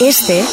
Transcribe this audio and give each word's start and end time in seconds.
Este 0.00 0.44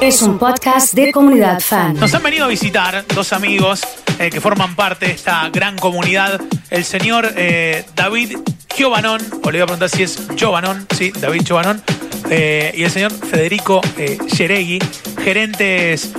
es 0.00 0.22
un 0.22 0.38
podcast 0.38 0.94
de 0.94 1.10
comunidad 1.10 1.58
fan. 1.58 1.94
Nos 1.94 2.14
han 2.14 2.22
venido 2.22 2.44
a 2.44 2.48
visitar 2.48 3.04
dos 3.12 3.32
amigos 3.32 3.80
eh, 4.20 4.30
que 4.30 4.40
forman 4.40 4.76
parte 4.76 5.06
de 5.06 5.12
esta 5.12 5.48
gran 5.48 5.76
comunidad. 5.76 6.40
El 6.70 6.84
señor 6.84 7.32
eh, 7.36 7.84
David 7.96 8.38
Giovanón, 8.76 9.20
o 9.42 9.50
le 9.50 9.58
voy 9.58 9.62
a 9.62 9.66
preguntar 9.66 9.88
si 9.88 10.04
es 10.04 10.28
Giovanón, 10.36 10.86
sí, 10.96 11.10
David 11.10 11.42
Giovanón, 11.42 11.82
eh, 12.30 12.72
y 12.76 12.84
el 12.84 12.92
señor 12.92 13.10
Federico 13.10 13.80
Yeregui, 14.36 14.78
gerentes 15.24 16.12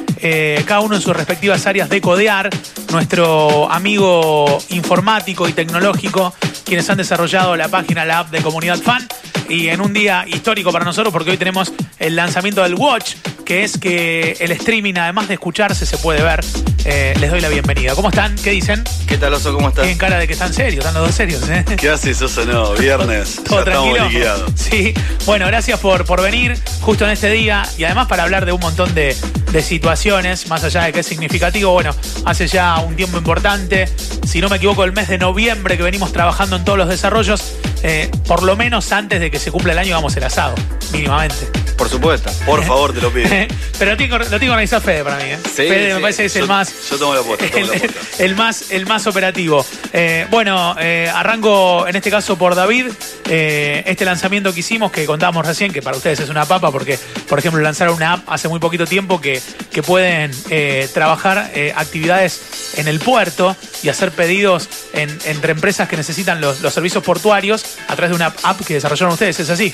cada 0.66 0.82
uno 0.82 0.96
en 0.96 1.02
sus 1.02 1.16
respectivas 1.16 1.66
áreas 1.68 1.88
de 1.88 2.02
Codear, 2.02 2.50
nuestro 2.92 3.72
amigo 3.72 4.58
informático 4.70 5.48
y 5.48 5.54
tecnológico, 5.54 6.34
quienes 6.66 6.90
han 6.90 6.98
desarrollado 6.98 7.56
la 7.56 7.70
página, 7.70 8.04
la 8.04 8.20
app 8.20 8.32
de 8.32 8.42
Comunidad 8.42 8.80
Fan, 8.80 9.08
y 9.50 9.70
en 9.70 9.82
un 9.82 9.94
día 9.94 10.26
histórico 10.28 10.72
para 10.72 10.86
nosotros 10.86 11.14
porque 11.14 11.32
hoy 11.32 11.38
tenemos 11.38 11.72
el 12.00 12.16
lanzamiento 12.16 12.64
del 12.64 12.76
Watch, 12.76 13.16
que 13.46 13.64
es 13.64 13.78
que 13.78 14.38
el 14.40 14.52
streaming, 14.52 14.96
además 14.98 15.28
de 15.28 15.36
escucharse, 15.36 15.86
se 15.86 15.98
puede 15.98 16.22
ver. 16.22 16.44
Eh, 16.84 17.16
les 17.20 17.32
doy 17.32 17.42
la 17.42 17.50
bienvenida. 17.50 17.96
¿Cómo 17.96 18.10
están? 18.10 18.36
¿Qué 18.36 18.52
dicen? 18.52 18.84
¿Qué 19.08 19.18
tal, 19.18 19.34
Oso? 19.34 19.54
¿Cómo 19.54 19.70
estás? 19.70 19.84
Tienen 19.84 19.98
cara 19.98 20.20
de 20.20 20.28
que 20.28 20.34
están 20.34 20.54
serios, 20.54 20.86
están 20.86 20.94
los 20.94 21.08
dos 21.08 21.16
serios. 21.16 21.48
¿eh? 21.50 21.66
¿Qué 21.78 21.90
haces, 21.90 22.22
Oso? 22.22 22.46
No, 22.46 22.74
viernes. 22.74 23.42
Todo 23.48 23.60
ya 23.60 23.66
tranquilo. 23.66 23.96
estamos 23.96 24.14
liquidados. 24.14 24.52
Sí, 24.56 24.94
bueno, 25.26 25.48
gracias 25.48 25.80
por, 25.80 26.06
por 26.06 26.22
venir 26.22 26.58
justo 26.82 27.06
en 27.06 27.12
este 27.12 27.32
día 27.32 27.64
y 27.78 27.86
además 27.86 28.08
para 28.08 28.24
hablar 28.24 28.46
de 28.46 28.52
un 28.52 28.60
montón 28.60 28.94
de, 28.94 29.16
de 29.52 29.62
situaciones, 29.62 30.48
más 30.48 30.64
allá 30.64 30.84
de 30.84 30.94
que 30.94 31.00
es 31.00 31.06
significativo. 31.08 31.72
Bueno, 31.72 31.96
hace 32.26 32.48
ya 32.48 32.78
un 32.80 32.96
tiempo 32.96 33.18
importante, 33.18 33.90
si 34.28 34.42
no 34.42 34.50
me 34.50 34.58
equivoco, 34.58 34.84
el 34.84 34.94
mes 34.94 35.08
de 35.08 35.18
noviembre 35.18 35.78
que 35.78 35.84
venimos 35.84 36.12
trabajando 36.12 36.56
en 36.58 36.66
todos 36.66 36.78
los 36.78 36.90
desarrollos, 36.90 37.56
eh, 37.82 38.12
por 38.28 38.44
lo 38.44 38.56
menos 38.56 38.92
antes 38.92 39.20
de 39.20 39.32
que 39.32 39.40
se 39.40 39.52
cumpla 39.52 39.74
el 39.74 39.80
año 39.80 39.96
vamos 39.96 40.16
el 40.18 40.24
asado, 40.24 40.56
mínimamente. 40.92 41.65
Por 41.78 41.90
supuesto. 41.90 42.32
Por 42.46 42.64
favor, 42.64 42.94
te 42.94 43.02
lo 43.02 43.12
pido. 43.12 43.28
Pero 43.78 43.92
lo 43.92 43.98
tengo, 43.98 44.18
lo 44.18 44.40
tengo 44.40 44.54
organizado 44.54 44.82
Fede 44.82 45.04
para 45.04 45.18
mí. 45.18 45.24
¿eh? 45.26 45.38
Sí, 45.44 45.52
Fede 45.68 45.94
me 45.96 46.00
parece 46.00 46.22
que 46.24 46.28
es 46.28 46.34
Yo- 46.34 46.40
el 46.42 46.48
más. 46.48 46.74
yo 46.90 46.98
tomo 46.98 47.14
la 47.14 47.20
apuesta, 47.20 47.46
El, 48.20 48.36
más, 48.36 48.72
el 48.72 48.86
más 48.86 49.06
operativo. 49.08 49.66
Eh, 49.92 50.26
bueno, 50.32 50.76
eh, 50.80 51.12
arranco 51.14 51.86
en 51.88 51.96
este 51.98 52.10
caso 52.10 52.38
por 52.38 52.56
David. 52.56 52.88
Eh, 53.28 53.84
este 53.88 54.06
lanzamiento 54.06 54.54
que 54.54 54.62
hicimos, 54.62 54.92
que 54.92 55.06
contábamos 55.06 55.46
recién, 55.46 55.74
que 55.74 55.82
para 55.82 55.98
ustedes 55.98 56.22
es 56.22 56.30
una 56.30 56.46
papa, 56.46 56.72
porque, 56.72 56.98
por 57.28 57.40
ejemplo, 57.40 57.62
lanzaron 57.62 57.96
una 57.96 58.14
app 58.14 58.24
hace 58.32 58.48
muy 58.48 58.60
poquito 58.60 58.86
tiempo 58.86 59.20
que, 59.20 59.42
que 59.72 59.84
pueden 59.84 60.32
eh, 60.50 60.88
trabajar 60.94 61.52
actividades 61.76 62.74
en 62.78 62.88
el 62.88 63.00
puerto 63.00 63.56
y 63.84 63.90
hacer 63.90 64.12
pedidos 64.12 64.70
en- 64.94 65.18
entre 65.26 65.52
empresas 65.52 65.90
que 65.90 65.98
necesitan 65.98 66.40
los, 66.40 66.62
los 66.62 66.74
servicios 66.74 67.04
portuarios 67.04 67.66
a 67.88 67.96
través 67.96 68.12
de 68.12 68.16
una 68.16 68.34
app 68.44 68.62
que 68.66 68.76
desarrollaron 68.76 69.14
ustedes. 69.14 69.40
¿Es 69.42 69.50
así? 69.50 69.74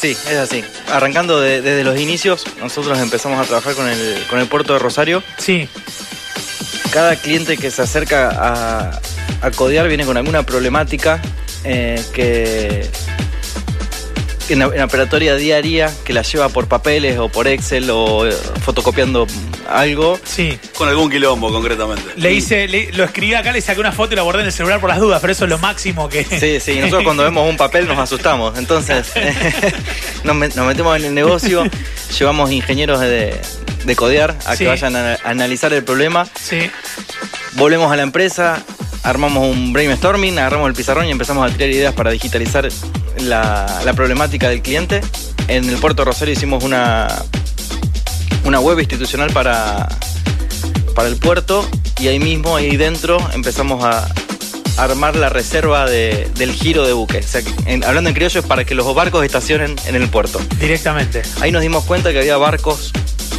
Sí, 0.00 0.10
es 0.30 0.36
así. 0.36 0.62
Arrancando 0.92 1.40
de- 1.40 1.62
desde 1.62 1.84
los 1.84 1.98
inicios, 1.98 2.44
nosotros 2.60 2.98
empezamos 2.98 3.38
a 3.40 3.44
trabajar 3.44 3.74
con 3.74 3.88
el, 3.88 4.22
con 4.28 4.38
el 4.38 4.46
puerto 4.46 4.72
de 4.74 4.78
Rosario. 4.78 5.22
Sí. 5.38 5.68
Cada 6.92 7.16
cliente 7.16 7.56
que 7.56 7.70
se 7.70 7.82
acerca 7.82 8.28
a, 8.30 9.00
a 9.40 9.50
codear 9.50 9.88
viene 9.88 10.04
con 10.04 10.16
alguna 10.16 10.44
problemática 10.44 11.20
eh, 11.64 12.02
que 12.12 12.88
en 14.50 14.60
en 14.60 14.82
operatoria 14.82 15.36
diaria 15.36 15.90
que 16.04 16.12
la 16.12 16.20
lleva 16.22 16.50
por 16.50 16.68
papeles 16.68 17.18
o 17.18 17.30
por 17.30 17.48
Excel 17.48 17.88
o 17.90 18.26
eh, 18.26 18.32
fotocopiando 18.62 19.26
algo. 19.68 20.18
Sí. 20.24 20.58
Con 20.76 20.88
algún 20.88 21.10
quilombo, 21.10 21.50
concretamente. 21.52 22.02
Le 22.16 22.32
hice, 22.32 22.68
le- 22.68 22.92
lo 22.92 23.04
escribí 23.04 23.34
acá, 23.34 23.52
le 23.52 23.60
saqué 23.60 23.80
una 23.80 23.92
foto 23.92 24.12
y 24.14 24.16
la 24.16 24.22
guardé 24.22 24.40
en 24.40 24.46
el 24.46 24.52
celular 24.52 24.80
por 24.80 24.90
las 24.90 24.98
dudas, 25.00 25.20
pero 25.20 25.32
eso 25.32 25.44
es 25.44 25.50
lo 25.50 25.58
máximo 25.58 26.08
que. 26.08 26.24
Sí, 26.24 26.60
sí, 26.60 26.76
nosotros 26.78 27.04
cuando 27.04 27.22
vemos 27.24 27.48
un 27.48 27.56
papel 27.56 27.86
nos 27.86 27.98
asustamos. 27.98 28.58
Entonces, 28.58 29.06
nos, 30.24 30.36
met- 30.36 30.54
nos 30.54 30.66
metemos 30.66 30.96
en 30.96 31.04
el 31.06 31.14
negocio, 31.14 31.64
llevamos 32.18 32.50
ingenieros 32.50 33.00
de, 33.00 33.40
de 33.84 33.96
codear 33.96 34.36
a 34.46 34.52
Sí. 34.52 34.64
que 34.64 34.68
vayan 34.68 34.96
a, 34.96 35.14
a 35.14 35.18
analizar 35.30 35.72
el 35.72 35.84
problema, 35.84 36.26
Sí. 36.40 36.70
volvemos 37.52 37.92
a 37.92 37.96
la 37.96 38.02
empresa, 38.02 38.62
armamos 39.02 39.48
un 39.48 39.72
brainstorming, 39.72 40.38
agarramos 40.38 40.68
el 40.68 40.74
pizarrón 40.74 41.06
y 41.06 41.10
empezamos 41.10 41.50
a 41.50 41.52
tirar 41.54 41.70
ideas 41.70 41.94
para 41.94 42.10
digitalizar 42.10 42.68
la, 43.20 43.80
la 43.84 43.92
problemática 43.92 44.48
del 44.48 44.62
cliente. 44.62 45.00
En 45.48 45.68
el 45.68 45.76
puerto 45.76 46.02
de 46.02 46.06
Rosario 46.06 46.32
hicimos 46.32 46.64
una, 46.64 47.08
una 48.44 48.60
web 48.60 48.78
institucional 48.78 49.32
para, 49.32 49.88
para 50.94 51.08
el 51.08 51.16
puerto 51.16 51.68
y 52.00 52.08
ahí 52.08 52.18
mismo, 52.20 52.56
ahí 52.56 52.76
dentro, 52.76 53.18
empezamos 53.32 53.84
a 53.84 54.08
armar 54.76 55.14
la 55.16 55.28
reserva 55.28 55.86
de- 55.86 56.28
del 56.36 56.52
giro 56.52 56.84
de 56.86 56.92
buque. 56.92 57.18
O 57.18 57.22
sea, 57.22 57.42
en- 57.66 57.84
hablando 57.84 58.10
en 58.10 58.14
criollo 58.14 58.40
es 58.40 58.46
para 58.46 58.64
que 58.64 58.74
los 58.74 58.92
barcos 58.94 59.24
estacionen 59.24 59.76
en 59.86 59.94
el 59.94 60.08
puerto. 60.08 60.40
Directamente. 60.58 61.22
Ahí 61.40 61.52
nos 61.52 61.62
dimos 61.62 61.84
cuenta 61.84 62.12
que 62.12 62.18
había 62.18 62.36
barcos, 62.36 62.92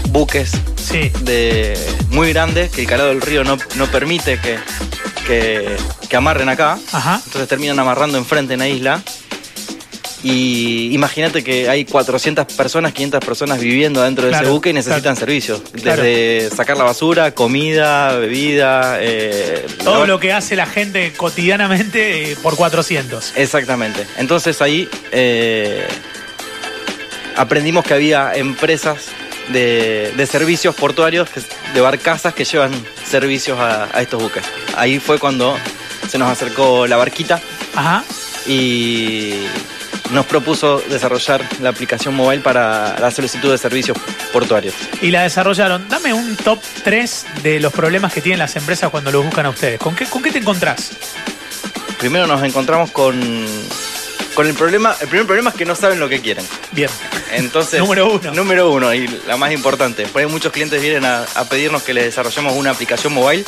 buques 0.09 0.51
Sí. 0.77 1.11
de 1.21 1.77
muy 2.11 2.31
grandes 2.31 2.71
que 2.71 2.81
el 2.81 2.87
calado 2.87 3.09
del 3.09 3.19
río 3.21 3.43
no, 3.43 3.57
no 3.75 3.87
permite 3.87 4.39
que, 4.39 4.57
que, 5.27 5.75
que 6.07 6.15
amarren 6.15 6.47
acá. 6.47 6.79
Ajá. 6.93 7.21
Entonces 7.25 7.49
terminan 7.49 7.79
amarrando 7.79 8.17
enfrente 8.17 8.53
en 8.53 8.59
la 8.59 8.67
isla. 8.69 9.03
Y 10.27 10.89
imagínate 10.91 11.43
que 11.43 11.69
hay 11.69 11.85
400 11.85 12.47
personas, 12.55 12.93
500 12.93 13.19
personas 13.23 13.59
viviendo 13.59 14.01
dentro 14.01 14.25
de 14.25 14.31
ese 14.33 14.45
buque 14.45 14.71
y 14.71 14.73
necesitan 14.73 15.01
claro. 15.03 15.15
servicios. 15.19 15.61
Claro. 15.83 16.01
Desde 16.01 16.49
sacar 16.55 16.77
la 16.77 16.83
basura, 16.83 17.29
comida, 17.35 18.15
bebida. 18.17 18.97
eh, 19.01 19.67
Todo 19.83 20.07
lo 20.07 20.19
que 20.19 20.33
hace 20.33 20.55
la 20.55 20.65
gente 20.65 21.13
cotidianamente 21.13 22.31
eh, 22.31 22.35
por 22.41 22.55
400. 22.55 23.33
Exactamente. 23.35 24.03
Entonces 24.17 24.63
ahí 24.63 24.89
eh, 25.11 25.85
aprendimos 27.35 27.85
que 27.85 27.93
había 27.93 28.33
empresas 28.33 29.09
de, 29.49 30.11
de 30.17 30.25
servicios 30.25 30.73
portuarios, 30.73 31.29
de 31.75 31.81
barcazas 31.81 32.33
que 32.33 32.45
llevan 32.45 32.71
servicios 33.07 33.59
a, 33.59 33.89
a 33.95 34.01
estos 34.01 34.23
buques. 34.23 34.43
Ahí 34.75 34.97
fue 34.99 35.19
cuando 35.19 35.55
se 36.09 36.17
nos 36.17 36.29
acercó 36.31 36.87
la 36.87 36.97
barquita 36.97 37.39
Ajá. 37.75 38.03
y 38.47 39.35
nos 40.11 40.25
propuso 40.25 40.81
desarrollar 40.89 41.47
la 41.61 41.69
aplicación 41.69 42.15
mobile 42.15 42.41
para 42.41 42.97
la 42.99 43.11
solicitud 43.11 43.51
de 43.51 43.57
servicios 43.57 43.97
portuarios. 44.31 44.73
Y 45.01 45.11
la 45.11 45.23
desarrollaron. 45.23 45.87
Dame 45.89 46.13
un 46.13 46.35
top 46.35 46.59
3 46.83 47.25
de 47.43 47.59
los 47.59 47.73
problemas 47.73 48.13
que 48.13 48.21
tienen 48.21 48.39
las 48.39 48.55
empresas 48.55 48.89
cuando 48.89 49.11
los 49.11 49.25
buscan 49.25 49.45
a 49.45 49.49
ustedes. 49.49 49.79
¿Con 49.79 49.95
qué, 49.95 50.05
con 50.05 50.21
qué 50.21 50.31
te 50.31 50.39
encontrás? 50.39 50.91
Primero 51.97 52.27
nos 52.27 52.43
encontramos 52.43 52.91
con, 52.91 53.19
con 54.33 54.47
el 54.47 54.53
problema, 54.53 54.95
el 54.99 55.07
primer 55.07 55.25
problema 55.25 55.49
es 55.49 55.55
que 55.55 55.65
no 55.65 55.75
saben 55.75 55.99
lo 55.99 56.09
que 56.09 56.21
quieren. 56.21 56.45
Bien. 56.71 56.89
Entonces, 57.31 57.79
Número 57.81 58.11
uno. 58.11 58.31
Número 58.31 58.71
uno 58.71 58.93
y 58.93 59.07
la 59.27 59.37
más 59.37 59.51
importante. 59.51 60.05
Por 60.05 60.21
ahí 60.21 60.27
muchos 60.27 60.51
clientes 60.51 60.81
vienen 60.81 61.05
a, 61.05 61.23
a 61.35 61.45
pedirnos 61.45 61.83
que 61.83 61.93
les 61.93 62.05
desarrollemos 62.05 62.53
una 62.53 62.71
aplicación 62.71 63.13
mobile 63.13 63.43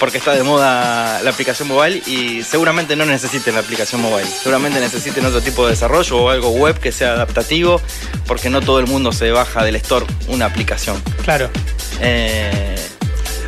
porque 0.00 0.18
está 0.18 0.32
de 0.32 0.42
moda 0.42 1.22
la 1.22 1.30
aplicación 1.30 1.68
mobile 1.68 2.02
y 2.06 2.42
seguramente 2.42 2.96
no 2.96 3.04
necesiten 3.06 3.54
la 3.54 3.60
aplicación 3.60 4.00
mobile. 4.00 4.26
Seguramente 4.28 4.80
necesiten 4.80 5.24
otro 5.24 5.40
tipo 5.40 5.64
de 5.64 5.70
desarrollo 5.72 6.16
o 6.18 6.30
algo 6.30 6.50
web 6.50 6.78
que 6.78 6.92
sea 6.92 7.12
adaptativo 7.12 7.80
porque 8.26 8.50
no 8.50 8.60
todo 8.60 8.78
el 8.80 8.86
mundo 8.86 9.12
se 9.12 9.30
baja 9.30 9.64
del 9.64 9.76
store 9.76 10.06
una 10.28 10.46
aplicación. 10.46 11.02
Claro. 11.24 11.50
Eh, 12.00 12.74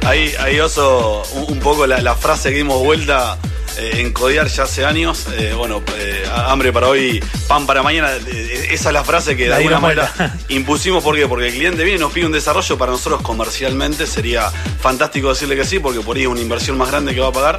Ahí, 0.05 0.33
ahí 0.39 0.61
oso, 0.61 1.25
un, 1.35 1.55
un 1.55 1.59
poco 1.59 1.85
la, 1.85 2.01
la 2.01 2.15
frase 2.15 2.51
que 2.51 2.59
dimos 2.59 2.79
vuelta 2.81 3.39
eh, 3.79 4.01
en 4.01 4.13
ya 4.49 4.63
hace 4.65 4.85
años. 4.85 5.27
eh, 5.37 5.55
bueno, 5.57 5.83
eh, 5.97 6.25
hambre 6.47 6.73
para 6.73 6.89
hoy, 6.89 7.23
pan 7.47 7.67
para 7.67 7.83
mañana. 7.83 8.11
eh, 8.27 8.69
esa 8.71 8.89
es 8.89 8.93
la 8.93 9.05
frase 9.05 9.37
que 9.37 9.49
La 9.49 9.57
de 9.57 9.63
alguna 9.65 9.81
manera 9.81 10.13
vuelta. 10.17 10.37
impusimos. 10.49 11.03
¿Por 11.03 11.17
qué? 11.17 11.27
Porque 11.27 11.49
el 11.49 11.53
cliente 11.55 11.85
viene 11.85 11.99
y 11.99 12.01
nos 12.01 12.13
pide 12.13 12.27
un 12.27 12.33
desarrollo. 12.33 12.79
Para 12.79 12.93
nosotros 12.93 13.23
comercialmente 13.23 14.07
sería 14.07 14.51
fantástico 14.81 15.29
decirle 15.29 15.57
que 15.57 15.65
sí, 15.65 15.79
porque 15.79 16.01
por 16.01 16.17
ahí 16.17 16.23
es 16.23 16.29
una 16.29 16.41
inversión 16.41 16.77
más 16.79 16.91
grande 16.91 17.15
que 17.15 17.21
va 17.21 17.29
a 17.29 17.33
pagar. 17.33 17.57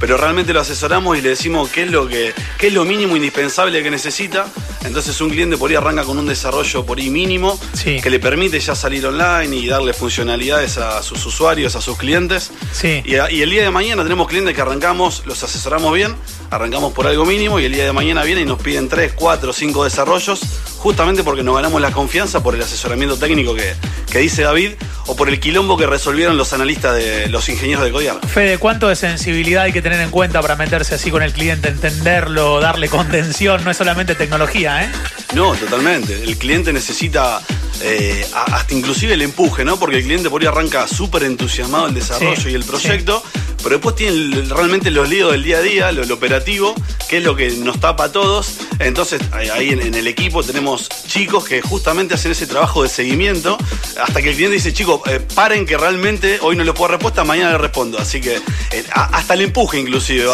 Pero 0.00 0.16
realmente 0.16 0.52
lo 0.52 0.60
asesoramos 0.60 1.16
y 1.16 1.20
le 1.20 1.30
decimos 1.30 1.70
qué 1.70 1.84
es 1.84 1.90
lo, 1.90 2.08
que, 2.08 2.34
qué 2.58 2.66
es 2.68 2.72
lo 2.72 2.84
mínimo 2.84 3.14
indispensable 3.16 3.82
que 3.82 3.90
necesita. 3.90 4.46
Entonces 4.84 5.20
un 5.20 5.30
cliente 5.30 5.56
por 5.56 5.70
ahí 5.70 5.76
arranca 5.76 6.04
con 6.04 6.18
un 6.18 6.26
desarrollo 6.26 6.84
por 6.84 6.98
ahí 6.98 7.08
mínimo 7.10 7.58
Sí. 7.72 8.00
que 8.02 8.10
le 8.10 8.18
permite 8.18 8.58
ya 8.60 8.74
salir 8.74 9.06
online 9.06 9.54
y 9.56 9.66
darle 9.68 9.92
funcionalidades 9.92 10.78
a 10.78 11.02
sus 11.02 11.24
usuarios, 11.24 11.76
a 11.76 11.80
sus 11.80 11.96
clientes. 11.96 12.50
Sí. 12.72 13.02
Y, 13.04 13.16
a- 13.16 13.30
y 13.30 13.42
el 13.42 13.50
día 13.50 13.62
de 13.62 13.70
mañana 13.70 14.02
tenemos 14.02 14.28
clientes 14.28 14.54
que 14.54 14.60
arrancamos, 14.60 15.22
los 15.26 15.42
asesoramos 15.42 15.94
bien, 15.94 16.14
arrancamos 16.50 16.92
por 16.92 17.06
algo 17.06 17.24
mínimo 17.24 17.60
y 17.60 17.64
el 17.64 17.72
día 17.72 17.84
de 17.84 17.92
mañana 17.92 18.22
vienen 18.24 18.44
y 18.44 18.48
nos 18.48 18.60
piden 18.60 18.88
3, 18.88 19.12
4, 19.14 19.52
5 19.52 19.84
desarrollos, 19.84 20.40
justamente 20.78 21.22
porque 21.24 21.42
nos 21.42 21.54
ganamos 21.54 21.80
la 21.80 21.90
confianza 21.92 22.42
por 22.42 22.54
el 22.54 22.62
asesoramiento 22.62 23.16
técnico 23.16 23.54
que, 23.54 23.74
que 24.10 24.18
dice 24.18 24.42
David 24.42 24.72
o 25.06 25.16
por 25.16 25.28
el 25.28 25.40
quilombo 25.40 25.76
que 25.76 25.86
resolvieron 25.86 26.36
los 26.36 26.52
analistas 26.52 26.94
de 26.96 27.28
los 27.28 27.48
ingenieros 27.48 27.84
de 27.84 27.90
Codiar. 27.90 28.18
Fede, 28.26 28.58
¿cuánto 28.58 28.88
de 28.88 28.94
sensibilidad 28.96 29.64
hay 29.64 29.72
que 29.72 29.82
tener 29.82 30.00
en 30.00 30.10
cuenta 30.10 30.40
para 30.42 30.54
meterse 30.56 30.94
así 30.94 31.10
con 31.10 31.22
el 31.22 31.32
cliente, 31.32 31.68
entenderlo, 31.68 32.60
darle 32.60 32.88
contención? 32.88 33.64
No 33.64 33.70
es 33.70 33.76
solamente 33.76 34.14
tecnología, 34.14 34.71
¿eh? 34.80 35.21
No, 35.34 35.54
totalmente. 35.54 36.22
El 36.22 36.36
cliente 36.36 36.72
necesita 36.72 37.40
eh, 37.80 38.26
hasta 38.34 38.74
inclusive 38.74 39.14
el 39.14 39.22
empuje, 39.22 39.64
¿no? 39.64 39.78
Porque 39.78 39.96
el 39.98 40.04
cliente 40.04 40.28
por 40.30 40.40
ahí 40.42 40.46
arranca 40.48 40.86
súper 40.86 41.24
entusiasmado 41.24 41.86
el 41.88 41.94
desarrollo 41.94 42.40
Sí, 42.40 42.50
y 42.50 42.54
el 42.54 42.64
proyecto, 42.64 43.22
pero 43.62 43.76
después 43.76 43.94
tienen 43.96 44.48
realmente 44.50 44.90
los 44.90 45.08
líos 45.08 45.32
del 45.32 45.42
día 45.42 45.58
a 45.58 45.62
día, 45.62 45.92
lo, 45.92 46.04
lo 46.04 46.14
operativo, 46.14 46.74
que 47.08 47.18
es 47.18 47.24
lo 47.24 47.34
que 47.34 47.50
nos 47.52 47.80
tapa 47.80 48.04
a 48.04 48.12
todos. 48.12 48.54
Entonces, 48.78 49.20
ahí 49.32 49.70
en, 49.70 49.80
en 49.80 49.94
el 49.94 50.06
equipo 50.06 50.42
tenemos 50.42 50.88
chicos 51.06 51.44
que 51.44 51.62
justamente 51.62 52.14
hacen 52.14 52.32
ese 52.32 52.46
trabajo 52.46 52.82
de 52.82 52.88
seguimiento 52.88 53.56
hasta 54.00 54.20
que 54.22 54.30
el 54.30 54.34
cliente 54.36 54.56
dice, 54.56 54.72
chicos, 54.72 55.00
eh, 55.06 55.20
paren 55.34 55.64
que 55.66 55.76
realmente 55.76 56.38
hoy 56.42 56.56
no 56.56 56.64
les 56.64 56.72
puedo 56.74 56.84
dar 56.88 56.98
respuesta, 56.98 57.24
mañana 57.24 57.52
le 57.52 57.58
respondo. 57.58 57.98
Así 57.98 58.20
que 58.20 58.36
eh, 58.36 58.84
a- 58.92 59.16
hasta 59.16 59.34
el 59.34 59.42
empuje 59.42 59.78
inclusive. 59.80 60.24
Sí. 60.24 60.30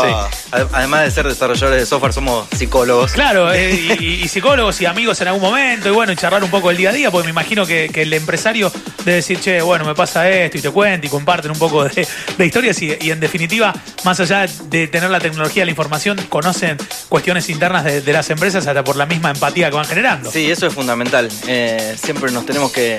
Ad- 0.52 0.68
Además 0.72 1.04
de 1.04 1.10
ser 1.10 1.26
desarrolladores 1.28 1.80
de 1.80 1.86
software, 1.86 2.12
somos 2.12 2.46
psicólogos. 2.56 3.12
Claro, 3.12 3.52
eh, 3.54 3.74
y, 4.00 4.04
y- 4.04 4.22
y 4.24 4.28
psicólogos 4.28 4.80
y 4.80 4.86
amigos 4.88 5.20
en 5.20 5.28
algún 5.28 5.42
momento, 5.42 5.88
y 5.88 5.92
bueno, 5.92 6.12
y 6.12 6.16
charlar 6.16 6.42
un 6.42 6.50
poco 6.50 6.70
el 6.70 6.76
día 6.76 6.90
a 6.90 6.92
día, 6.92 7.10
porque 7.10 7.26
me 7.26 7.30
imagino 7.30 7.64
que, 7.66 7.88
que 7.92 8.02
el 8.02 8.12
empresario 8.12 8.72
debe 9.04 9.16
decir, 9.16 9.38
che, 9.40 9.60
bueno, 9.62 9.84
me 9.84 9.94
pasa 9.94 10.28
esto, 10.28 10.58
y 10.58 10.60
te 10.60 10.70
cuenta, 10.70 11.06
y 11.06 11.10
comparten 11.10 11.50
un 11.50 11.58
poco 11.58 11.84
de, 11.84 12.06
de 12.36 12.46
historias, 12.46 12.80
y, 12.82 12.96
y 13.00 13.10
en 13.10 13.20
definitiva, 13.20 13.74
más 14.04 14.18
allá 14.20 14.46
de 14.70 14.86
tener 14.88 15.10
la 15.10 15.20
tecnología, 15.20 15.64
la 15.64 15.70
información, 15.70 16.18
conocen 16.28 16.76
cuestiones 17.08 17.48
internas 17.48 17.84
de, 17.84 18.00
de 18.00 18.12
las 18.12 18.28
empresas 18.30 18.66
hasta 18.66 18.82
por 18.84 18.96
la 18.96 19.06
misma 19.06 19.30
empatía 19.30 19.70
que 19.70 19.76
van 19.76 19.84
generando. 19.86 20.30
Sí, 20.30 20.50
eso 20.50 20.66
es 20.66 20.74
fundamental. 20.74 21.28
Eh, 21.46 21.96
siempre 22.02 22.30
nos 22.32 22.44
tenemos 22.46 22.72
que. 22.72 22.98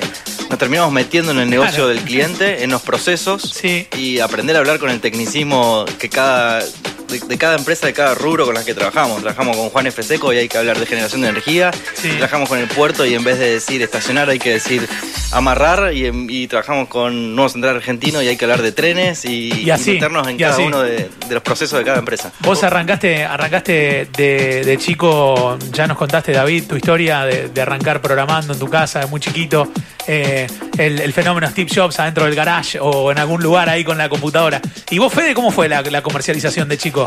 Nos 0.50 0.57
terminamos 0.57 0.91
metiendo 0.91 1.31
en 1.31 1.39
el 1.39 1.50
negocio 1.50 1.74
Claro. 1.75 1.88
del 1.89 2.00
cliente, 2.00 2.63
en 2.63 2.71
los 2.71 2.81
procesos 2.81 3.41
Sí. 3.56 3.88
y 3.95 4.19
aprender 4.19 4.56
a 4.56 4.59
hablar 4.59 4.80
con 4.80 4.89
el 4.89 5.00
tecnicismo 5.00 5.86
que 6.00 6.09
cada. 6.09 6.63
De, 7.10 7.20
de 7.20 7.38
cada 7.38 7.58
empresa, 7.58 7.88
de 7.88 7.94
cada 7.94 8.16
rubro 8.16 8.46
con 8.46 8.56
la 8.56 8.64
que 8.64 8.74
trabajamos. 8.74 9.22
Trabajamos 9.22 9.58
con 9.58 9.70
Juan 9.70 9.88
F. 9.88 10.04
Seco 10.04 10.32
y 10.34 10.38
hay 10.38 10.48
que 10.48 10.58
hablar 10.58 10.80
de 10.80 10.86
generación 10.86 11.22
de 11.22 11.30
energía. 11.30 11.72
Sí. 11.94 12.10
Trabajamos 12.10 12.50
con 12.50 12.60
el 12.60 12.68
puerto 12.68 13.06
y 13.06 13.16
en 13.16 13.24
vez 13.24 13.40
de 13.40 13.52
decir 13.52 13.82
estacionar 13.82 14.30
hay 14.30 14.40
que 14.40 14.52
decir 14.52 14.88
amarrar. 15.31 15.94
Y, 15.94 16.06
en- 16.08 16.28
y 16.30 16.48
trabajamos 16.48 16.88
con 16.88 17.36
Nuevo 17.36 17.50
Central 17.50 17.76
Argentino 17.78 18.22
y 18.22 18.28
hay 18.28 18.38
que 18.38 18.46
hablar 18.46 18.62
de 18.62 18.72
trenes 18.72 19.26
y, 19.26 19.54
Y 19.64 19.70
así, 19.70 19.94
meternos 19.94 20.28
en 20.28 20.36
y 20.36 20.40
cada 20.40 20.54
así. 20.54 20.64
uno 20.64 20.81
de, 20.81 21.10
de 21.28 21.34
los 21.34 21.44
procesos 21.44 21.80
de 21.80 21.86
cada 21.86 22.00
empresa. 22.00 22.31
Vos 22.40 22.64
arrancaste, 22.64 23.24
arrancaste 23.24 24.08
de, 24.18 24.64
de 24.66 24.78
chico, 24.78 25.58
ya 25.72 25.88
nos 25.88 25.98
contaste, 25.98 26.31
David, 26.31 26.66
tu 26.68 26.76
historia 26.76 27.22
de, 27.26 27.50
de 27.50 27.62
arrancar 27.62 28.02
programando 28.02 28.54
en 28.54 28.60
tu 28.60 28.70
casa, 28.70 29.00
de 29.02 29.06
muy 29.08 29.20
chiquito, 29.20 29.72
eh, 30.08 30.48
el, 30.78 31.00
el 31.02 31.14
fenómeno 31.14 31.48
Steve 31.50 31.70
Jobs 31.74 32.00
adentro 32.00 32.25
del 32.25 32.36
garage 32.36 32.80
o 32.80 33.12
en 33.12 33.20
algún 33.20 33.42
lugar 33.44 33.70
ahí 33.70 33.84
con 33.84 33.98
la 33.98 34.10
computadora. 34.10 34.62
¿Y 34.90 34.98
vos, 34.98 35.14
Fede, 35.14 35.34
cómo 35.34 35.52
fue 35.52 35.70
la, 35.70 35.82
la 35.84 36.02
comercialización 36.02 36.68
de 36.70 36.78
chico? 36.78 37.06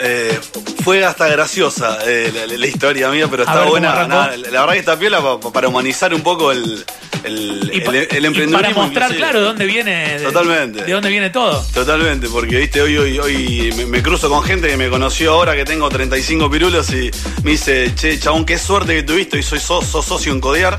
Eh, 0.00 0.38
fue 0.84 1.04
hasta 1.04 1.28
graciosa 1.28 1.98
eh, 2.06 2.30
la, 2.34 2.46
la 2.56 2.66
historia 2.66 3.08
mía, 3.10 3.26
pero 3.30 3.42
está 3.44 3.54
ver, 3.54 3.62
¿cómo 3.64 3.70
buena. 3.72 4.06
nada, 4.06 4.36
la 4.36 4.60
verdad 4.60 4.72
que 4.74 4.78
está 4.78 4.98
piola 4.98 5.20
pa- 5.22 5.40
pa- 5.40 5.52
para 5.52 5.68
humanizar 5.68 6.12
un 6.14 6.20
poco 6.22 6.52
el, 6.52 6.84
el, 7.24 7.70
Y, 7.72 7.78
el- 7.78 7.96
el 8.10 8.48
y 8.48 8.52
para 8.52 8.68
mostrar, 8.70 9.10
inclusive. 9.10 9.16
claro, 9.16 9.40
de 9.40 9.46
dónde 9.46 9.64
viene. 9.66 10.18
de- 10.18 10.24
Totalmente. 10.24 10.84
De 10.84 10.92
dónde 10.92 11.08
viene 11.08 11.30
todo. 11.30 11.64
Totalmente, 11.72 12.28
porque 12.28 12.58
viste, 12.58 12.82
hoy, 12.82 12.96
hoy, 12.98 13.18
hoy 13.18 13.72
me, 13.76 13.86
me 13.86 14.02
cruzo 14.02 14.28
con 14.28 14.42
gente 14.44 14.68
que 14.68 14.76
me 14.76 14.88
conoció 14.90 15.32
ahora 15.32 15.54
que 15.56 15.64
tengo 15.64 15.88
35 15.88 16.50
pirulos 16.50 16.90
y 16.90 17.10
me 17.42 17.52
dice, 17.52 17.92
che, 17.94 18.18
chabón, 18.18 18.44
qué 18.44 18.58
suerte 18.58 18.94
que 18.94 19.02
tuviste, 19.02 19.38
y 19.38 19.42
soy 19.42 19.60
so- 19.60 19.82
sos 19.82 20.04
socio 20.04 20.32
en 20.32 20.40
Codear. 20.40 20.76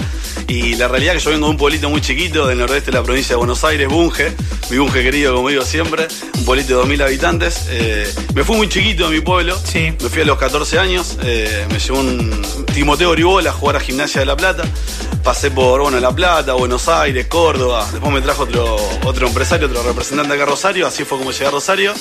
Y 0.48 0.75
la 0.75 0.88
realidad 0.88 1.16
es 1.16 1.22
que 1.24 1.25
yo 1.25 1.31
vengo 1.31 1.48
de 1.48 1.52
un 1.52 1.57
pueblito 1.57 1.90
muy 1.90 2.02
chiquito 2.02 2.46
del 2.46 2.60
nordeste 2.60 2.92
de 2.92 2.98
la 2.98 3.04
provincia 3.04 3.30
de 3.34 3.38
Buenos 3.38 3.63
Aires, 3.63 3.88
Bunge, 3.88 4.31
mi 4.69 4.78
Bunge 4.78 5.02
querido, 5.02 5.34
como 5.34 5.50
digo 5.50 5.63
siempre, 5.66 6.07
un 6.38 6.46
pueblito 6.46 6.78
de 6.86 6.88
2.000 6.96 7.02
habitantes. 7.04 7.66
Eh, 7.69 8.07
me 8.36 8.44
fui 8.44 8.56
muy 8.56 8.69
chiquito 8.69 9.10
de 9.10 9.16
mi 9.16 9.22
pueblo, 9.22 9.57
Sí. 9.63 9.92
Me 10.01 10.09
fui 10.09 10.21
a 10.21 10.25
los 10.25 10.38
14 10.38 10.80
años, 10.80 11.18
eh, 11.24 11.65
me 11.71 11.80
llevó 11.80 12.00
un 12.00 12.65
Timoteo 12.74 13.09
Oribola 13.09 13.50
a 13.50 13.53
jugar 13.53 13.77
a 13.77 13.80
Gimnasia 13.80 14.19
de 14.19 14.25
La 14.25 14.36
Plata. 14.36 14.63
Pasé 15.24 15.50
por 15.51 15.81
bueno, 15.81 16.00
La 16.00 16.13
Plata, 16.13 16.53
Buenos 16.53 16.88
Aires, 16.88 17.27
Córdoba. 17.27 17.88
Después 17.92 18.13
me 18.13 18.21
trajo 18.21 18.44
otro, 18.44 18.75
otro 19.03 19.27
empresario, 19.27 19.68
otro 19.68 19.83
representante 19.83 20.33
acá 20.33 20.44
a 20.44 20.47
Rosario. 20.47 20.86
Así 20.86 21.03
fue 21.03 21.18
como 21.18 21.31
llegué 21.31 21.47
a 21.47 21.51
Rosario. 21.51 21.94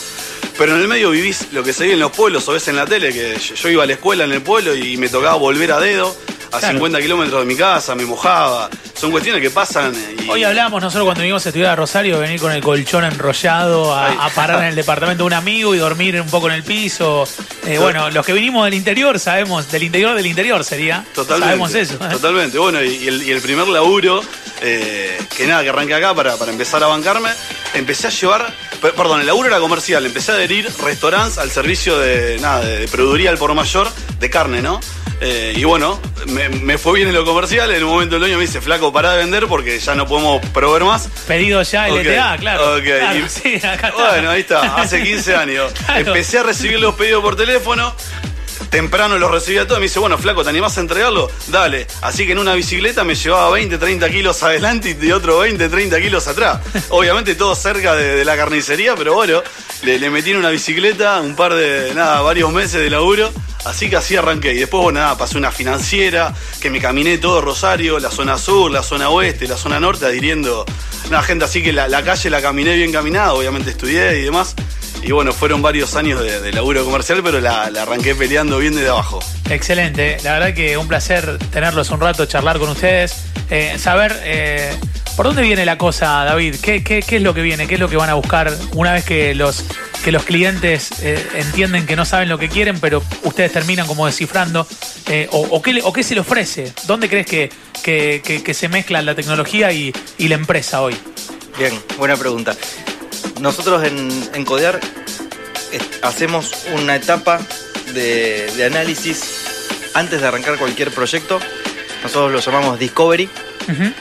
Pero 0.58 0.74
en 0.74 0.82
el 0.82 0.88
medio 0.88 1.10
vivís 1.10 1.52
lo 1.52 1.62
que 1.62 1.72
se 1.72 1.84
vive 1.84 1.94
en 1.94 2.00
los 2.00 2.12
pueblos 2.12 2.46
o 2.48 2.52
ves 2.52 2.68
en 2.68 2.76
la 2.76 2.86
tele, 2.86 3.12
que 3.12 3.38
yo, 3.38 3.54
yo 3.54 3.68
iba 3.70 3.82
a 3.82 3.86
la 3.86 3.94
escuela 3.94 4.24
en 4.24 4.32
el 4.32 4.42
pueblo 4.42 4.74
y 4.74 4.96
me 4.96 5.08
tocaba 5.08 5.34
volver 5.36 5.72
a 5.72 5.80
dedo 5.80 6.14
a 6.56 6.58
Claro. 6.60 6.74
50 6.74 7.00
kilómetros 7.00 7.40
de 7.40 7.46
mi 7.46 7.56
casa, 7.56 7.94
me 7.94 8.04
mojaba. 8.04 8.68
Son 8.94 9.10
cuestiones 9.10 9.42
que 9.42 9.50
pasan. 9.50 9.92
Y, 10.24 10.28
Hoy 10.30 10.44
hablábamos 10.44 10.80
nosotros 10.82 11.04
cuando 11.04 11.20
vinimos 11.22 11.44
a 11.44 11.48
estudiar 11.48 11.72
a 11.72 11.76
Rosario, 11.76 12.18
venir 12.20 12.40
con 12.40 12.52
el 12.52 12.62
colchón 12.62 13.04
enrollado 13.04 13.94
a, 13.94 14.28
parar 14.34 14.60
en 14.60 14.68
el 14.70 14.74
departamento 14.76 15.24
de 15.24 15.26
un 15.26 15.32
amigo 15.32 15.74
y 15.74 15.78
dormir 15.78 16.20
un 16.20 16.28
poco 16.28 16.48
en 16.48 16.54
el 16.54 16.62
piso. 16.62 17.26
Eh, 17.66 17.78
bueno, 17.78 18.10
los 18.10 18.24
que 18.24 18.32
vinimos 18.32 18.64
del 18.64 18.74
interior 18.74 19.18
sabemos, 19.18 19.70
del 19.70 19.82
interior 19.82 20.14
del 20.14 20.26
interior 20.26 20.64
sería. 20.64 21.04
Totalmente. 21.14 21.46
Sabemos 21.48 21.74
eso. 21.74 21.94
¿eh? 21.94 22.08
Totalmente. 22.12 22.58
Bueno, 22.58 22.82
y, 22.82 22.94
y 22.96 23.08
el, 23.08 23.22
y 23.22 23.30
el 23.32 23.40
primer 23.40 23.66
laburo, 23.68 24.22
eh, 24.62 25.18
que 25.36 25.46
nada, 25.46 25.62
que 25.62 25.68
arranqué 25.70 25.94
acá 25.94 26.14
para, 26.14 26.36
para 26.36 26.52
empezar 26.52 26.82
a 26.82 26.86
bancarme, 26.86 27.30
empecé 27.74 28.06
a 28.06 28.10
llevar. 28.10 28.54
per- 28.80 28.94
Perdón, 28.94 29.20
el 29.20 29.26
laburo 29.26 29.48
era 29.48 29.58
comercial, 29.58 30.06
empecé 30.06 30.32
a 30.32 30.34
adherir 30.36 30.70
restaurantes 30.82 31.38
al 31.38 31.50
servicio 31.50 31.98
de 31.98 32.38
nada, 32.40 32.60
de, 32.64 32.78
de 32.80 32.88
proveeduría 32.88 33.30
al 33.30 33.38
por 33.38 33.52
mayor 33.54 33.88
de 34.20 34.30
carne, 34.30 34.62
¿no? 34.62 34.80
Eh, 35.26 35.54
y 35.56 35.64
bueno, 35.64 35.98
me, 36.26 36.50
me 36.50 36.76
fue 36.76 36.94
bien 36.96 37.08
en 37.08 37.14
lo 37.14 37.24
comercial. 37.24 37.72
En 37.72 37.82
un 37.82 37.90
momento 37.90 38.16
el 38.16 38.20
dueño 38.20 38.36
me 38.36 38.42
dice, 38.42 38.60
flaco, 38.60 38.92
pará 38.92 39.12
de 39.12 39.18
vender 39.18 39.46
porque 39.46 39.78
ya 39.78 39.94
no 39.94 40.06
podemos 40.06 40.44
proveer 40.50 40.84
más. 40.84 41.08
Pedido 41.26 41.62
ya 41.62 41.86
Ok, 41.90 42.00
LTA, 42.04 42.36
claro. 42.38 42.76
ok, 42.76 42.82
Claro, 42.84 43.18
y- 43.18 43.28
sí, 43.30 43.56
acá 43.56 43.88
está. 43.88 44.10
Bueno, 44.10 44.30
ahí 44.30 44.40
está, 44.40 44.76
hace 44.76 45.02
15 45.02 45.34
años. 45.34 45.72
Claro. 45.86 46.08
Empecé 46.08 46.38
a 46.40 46.42
recibir 46.42 46.78
los 46.78 46.94
pedidos 46.94 47.22
por 47.22 47.36
teléfono. 47.36 47.94
Temprano 48.70 49.18
los 49.18 49.30
recibía 49.30 49.66
todos. 49.66 49.78
Me 49.80 49.86
dice, 49.86 49.98
bueno, 49.98 50.18
flaco, 50.18 50.42
¿te 50.42 50.50
animás 50.50 50.76
a 50.78 50.80
entregarlo? 50.80 51.30
Dale. 51.48 51.86
Así 52.02 52.26
que 52.26 52.32
en 52.32 52.38
una 52.38 52.54
bicicleta 52.54 53.04
me 53.04 53.14
llevaba 53.14 53.50
20, 53.50 53.78
30 53.78 54.10
kilos 54.10 54.42
adelante 54.42 54.90
y 54.90 54.94
de 54.94 55.12
otro 55.14 55.38
20, 55.38 55.68
30 55.68 56.00
kilos 56.00 56.26
atrás. 56.28 56.60
Obviamente 56.90 57.34
todo 57.34 57.54
cerca 57.54 57.94
de, 57.94 58.16
de 58.16 58.24
la 58.24 58.36
carnicería, 58.36 58.94
pero 58.96 59.14
bueno, 59.14 59.42
le, 59.82 59.98
le 59.98 60.10
metí 60.10 60.30
en 60.30 60.38
una 60.38 60.50
bicicleta 60.50 61.20
un 61.20 61.36
par 61.36 61.54
de, 61.54 61.92
nada, 61.94 62.20
varios 62.22 62.52
meses 62.52 62.80
de 62.80 62.90
laburo. 62.90 63.30
Así 63.64 63.88
que 63.88 63.96
así 63.96 64.14
arranqué. 64.14 64.52
Y 64.52 64.58
después, 64.58 64.82
bueno, 64.82 65.00
nada, 65.00 65.16
pasé 65.16 65.38
una 65.38 65.50
financiera, 65.50 66.34
que 66.60 66.68
me 66.68 66.80
caminé 66.80 67.16
todo 67.18 67.40
Rosario, 67.40 67.98
la 67.98 68.10
zona 68.10 68.36
sur, 68.36 68.70
la 68.70 68.82
zona 68.82 69.08
oeste, 69.08 69.48
la 69.48 69.56
zona 69.56 69.80
norte, 69.80 70.04
adhiriendo. 70.04 70.66
Una 71.08 71.22
gente 71.22 71.44
así 71.46 71.62
que 71.62 71.72
la, 71.72 71.88
la 71.88 72.02
calle 72.02 72.28
la 72.28 72.42
caminé 72.42 72.74
bien 72.76 72.92
caminada, 72.92 73.32
obviamente 73.32 73.70
estudié 73.70 74.18
y 74.18 74.22
demás. 74.22 74.54
Y 75.06 75.12
bueno, 75.12 75.32
fueron 75.32 75.60
varios 75.60 75.96
años 75.96 76.20
de, 76.22 76.40
de 76.40 76.52
laburo 76.52 76.84
comercial, 76.84 77.20
pero 77.22 77.40
la, 77.40 77.68
la 77.70 77.82
arranqué 77.82 78.14
peleando 78.14 78.58
bien 78.58 78.74
desde 78.74 78.88
abajo. 78.88 79.20
Excelente. 79.50 80.16
La 80.24 80.32
verdad 80.32 80.54
que 80.54 80.78
un 80.78 80.88
placer 80.88 81.38
tenerlos 81.52 81.90
un 81.90 82.00
rato, 82.00 82.24
charlar 82.26 82.58
con 82.58 82.70
ustedes. 82.70 83.14
Eh, 83.50 83.76
saber 83.78 84.18
eh, 84.24 84.74
por 85.16 85.26
dónde 85.26 85.42
viene 85.42 85.66
la 85.66 85.76
cosa, 85.76 86.24
David. 86.24 86.56
¿Qué, 86.62 86.82
qué, 86.82 87.02
qué 87.02 87.16
es 87.16 87.22
lo 87.22 87.34
que 87.34 87.42
viene? 87.42 87.66
¿Qué 87.66 87.74
es 87.74 87.80
lo 87.80 87.90
que 87.90 87.96
van 87.96 88.08
a 88.08 88.14
buscar 88.14 88.50
una 88.72 88.94
vez 88.94 89.04
que 89.04 89.34
los, 89.34 89.64
que 90.02 90.10
los 90.10 90.22
clientes 90.24 90.90
eh, 91.02 91.22
entienden 91.34 91.84
que 91.84 91.96
no 91.96 92.06
saben 92.06 92.30
lo 92.30 92.38
que 92.38 92.48
quieren, 92.48 92.80
pero 92.80 93.02
ustedes 93.24 93.52
terminan 93.52 93.86
como 93.86 94.06
descifrando? 94.06 94.66
Eh, 95.10 95.28
o, 95.32 95.40
o 95.50 95.60
qué, 95.60 95.82
o 95.84 95.92
qué 95.92 96.02
se 96.02 96.14
le 96.14 96.20
ofrece? 96.22 96.72
¿Dónde 96.86 97.10
crees 97.10 97.26
que, 97.26 97.50
que, 97.82 98.22
que- 98.24 98.42
que 98.42 98.54
se 98.54 98.70
mezcla 98.70 99.02
la 99.02 99.14
tecnología 99.14 99.70
y, 99.70 99.92
y 100.16 100.28
la 100.28 100.36
empresa 100.36 100.80
hoy? 100.80 100.96
Bien, 101.58 101.72
buena 101.98 102.16
pregunta. 102.16 102.56
Nosotros 103.40 103.84
en, 103.84 104.30
en 104.34 104.44
Codear 104.44 104.80
eh, 105.72 105.78
hacemos 106.02 106.50
una 106.74 106.96
etapa 106.96 107.40
de, 107.92 108.50
de 108.56 108.64
análisis 108.64 109.90
antes 109.94 110.20
de 110.20 110.26
arrancar 110.26 110.56
cualquier 110.58 110.90
proyecto. 110.90 111.38
Nosotros 112.02 112.32
lo 112.32 112.40
llamamos 112.40 112.78
Discovery, 112.78 113.28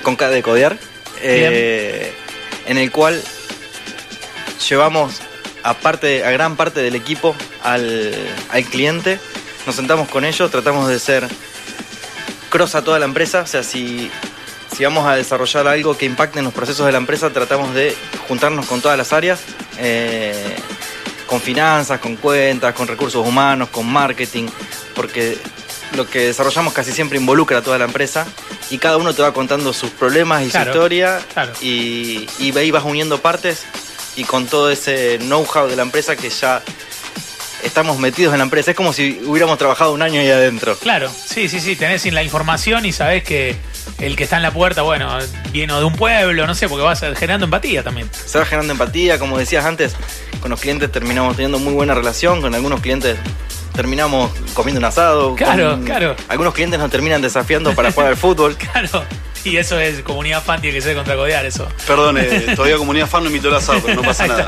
con 0.01 0.15
K 0.15 0.29
de 0.29 0.41
Codear, 0.43 0.77
eh, 1.21 2.13
en 2.67 2.77
el 2.77 2.91
cual 2.91 3.21
llevamos 4.69 5.15
a, 5.63 5.73
parte- 5.75 6.25
a 6.25 6.31
gran 6.31 6.55
parte 6.55 6.81
del 6.81 6.95
equipo 6.95 7.35
al, 7.63 8.13
al 8.49 8.65
cliente, 8.65 9.19
nos 9.65 9.75
sentamos 9.75 10.09
con 10.09 10.25
ellos, 10.25 10.51
tratamos 10.51 10.89
de 10.89 10.99
ser 10.99 11.27
cross 12.49 12.75
a 12.75 12.83
toda 12.83 12.99
la 12.99 13.05
empresa, 13.05 13.41
o 13.41 13.47
sea, 13.47 13.63
si, 13.63 14.11
si 14.75 14.83
vamos 14.83 15.05
a 15.07 15.15
desarrollar 15.15 15.67
algo 15.67 15.97
que 15.97 16.05
impacte 16.05 16.39
en 16.39 16.45
los 16.45 16.53
procesos 16.53 16.85
de 16.85 16.91
la 16.91 16.97
empresa, 16.97 17.29
tratamos 17.31 17.73
de 17.73 17.95
juntarnos 18.27 18.65
con 18.65 18.81
todas 18.81 18.97
las 18.97 19.13
áreas, 19.13 19.39
eh, 19.77 20.55
con 21.27 21.39
finanzas, 21.41 21.99
con 21.99 22.15
cuentas, 22.15 22.73
con 22.73 22.87
recursos 22.87 23.25
humanos, 23.25 23.69
con 23.69 23.85
marketing, 23.85 24.47
porque 24.95 25.37
lo 25.95 26.09
que 26.09 26.19
desarrollamos 26.27 26.73
casi 26.73 26.91
siempre 26.91 27.19
involucra 27.19 27.59
a 27.59 27.61
toda 27.61 27.77
la 27.77 27.85
empresa 27.85 28.25
y 28.71 28.77
cada 28.79 28.97
uno 28.97 29.13
te 29.13 29.21
va 29.21 29.31
contando 29.33 29.73
sus 29.73 29.91
problemas 29.91 30.43
y 30.43 30.49
Claro, 30.49 30.71
su 30.71 30.77
historia 30.77 31.21
claro. 31.33 31.51
y, 31.61 32.27
y 32.39 32.57
ahí 32.57 32.71
vas 32.71 32.83
uniendo 32.83 33.19
partes 33.21 33.63
y 34.15 34.23
con 34.23 34.47
todo 34.47 34.71
ese 34.71 35.17
know-how 35.19 35.67
de 35.67 35.75
la 35.75 35.83
empresa 35.83 36.15
que 36.15 36.29
ya 36.29 36.61
estamos 37.63 37.97
metidos 37.99 38.33
en 38.33 38.39
la 38.39 38.43
empresa. 38.43 38.71
Es 38.71 38.77
como 38.77 38.93
si 38.93 39.21
hubiéramos 39.25 39.57
trabajado 39.57 39.93
un 39.93 40.01
año 40.01 40.19
ahí 40.19 40.29
adentro. 40.29 40.75
Claro, 40.77 41.09
sí, 41.09 41.47
sí, 41.47 41.59
sí, 41.59 41.75
tenés 41.75 42.05
la 42.11 42.23
información 42.23 42.85
y 42.85 42.91
sabés 42.91 43.23
que 43.23 43.55
el 44.05 44.15
que 44.15 44.23
está 44.23 44.37
en 44.37 44.43
la 44.43 44.51
puerta, 44.51 44.81
bueno, 44.81 45.17
viene 45.51 45.73
de 45.73 45.83
un 45.83 45.95
pueblo, 45.95 46.45
no 46.47 46.55
sé, 46.55 46.67
porque 46.69 46.83
vas 46.83 46.99
generando 47.15 47.45
empatía 47.45 47.83
también. 47.83 48.09
Se 48.13 48.37
va 48.37 48.45
generando 48.45 48.73
empatía, 48.73 49.17
como 49.19 49.37
decías 49.37 49.65
antes, 49.65 49.95
con 50.41 50.51
los 50.51 50.59
clientes 50.59 50.91
terminamos 50.91 51.35
teniendo 51.35 51.59
muy 51.59 51.73
buena 51.73 51.93
relación, 51.93 52.41
con 52.41 52.53
algunos 52.53 52.81
clientes 52.81 53.17
terminamos 53.73 54.31
comiendo 54.53 54.79
un 54.79 54.85
asado. 54.85 55.35
Claro, 55.35 55.71
con- 55.71 55.83
claro. 55.85 56.15
Algunos 56.27 56.53
clientes 56.53 56.79
nos 56.79 56.91
terminan 56.91 57.21
desafiando 57.21 57.73
para 57.73 57.91
jugar 57.91 58.09
al 58.09 58.17
fútbol. 58.17 58.55
Claro. 58.73 59.03
Y 59.53 59.57
eso 59.57 59.77
es 59.79 60.01
comunidad 60.01 60.41
fan, 60.41 60.61
tiene 60.61 60.77
que 60.77 60.81
ser 60.81 60.95
contra 60.95 61.15
codear 61.15 61.45
eso. 61.45 61.67
Perdón, 61.85 62.17
eh, 62.17 62.53
todavía 62.55 62.77
comunidad 62.77 63.07
fan 63.07 63.23
no 63.23 63.29
invitó 63.29 63.49
el 63.49 63.55
asado, 63.55 63.81
pero 63.81 63.95
no 63.95 64.01
pasa 64.01 64.25
nada. 64.27 64.45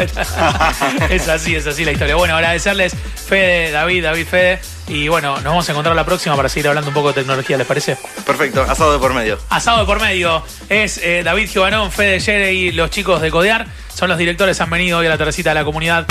es 1.09 1.27
así, 1.27 1.55
es 1.55 1.67
así 1.67 1.83
la 1.83 1.91
historia. 1.91 2.15
Bueno, 2.15 2.35
agradecerles, 2.35 2.93
Fede, 3.27 3.71
David, 3.71 4.03
David, 4.03 4.25
Fede. 4.25 4.59
Y 4.87 5.07
bueno, 5.07 5.35
nos 5.35 5.43
vamos 5.43 5.67
a 5.67 5.71
encontrar 5.71 5.95
la 5.95 6.05
próxima 6.05 6.35
para 6.35 6.47
seguir 6.47 6.67
hablando 6.67 6.89
un 6.89 6.93
poco 6.93 7.09
de 7.09 7.15
tecnología, 7.15 7.57
¿les 7.57 7.67
parece? 7.67 7.97
Perfecto, 8.25 8.61
asado 8.61 8.93
de 8.93 8.99
por 8.99 9.13
medio. 9.13 9.39
Asado 9.49 9.79
de 9.79 9.85
por 9.85 9.99
medio. 9.99 10.43
Es 10.69 10.99
eh, 10.99 11.23
David 11.23 11.49
Giovanón, 11.49 11.91
Fede 11.91 12.19
Yere 12.19 12.53
y 12.53 12.71
los 12.71 12.89
chicos 12.91 13.21
de 13.21 13.31
Codear. 13.31 13.65
Son 13.93 14.09
los 14.09 14.17
directores, 14.17 14.61
han 14.61 14.69
venido 14.69 14.99
hoy 14.99 15.07
a 15.07 15.09
la 15.09 15.17
tercita 15.17 15.49
de 15.49 15.55
la 15.55 15.63
comunidad. 15.63 16.05